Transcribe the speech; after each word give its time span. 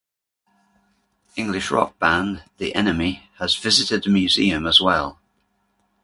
English 1.35 1.69
rock 1.69 1.99
band 1.99 2.41
The 2.57 2.73
Enemy 2.73 3.29
has 3.37 3.55
visited 3.55 4.01
the 4.03 4.09
museum 4.09 4.65
as 4.65 4.81
well. 4.81 5.19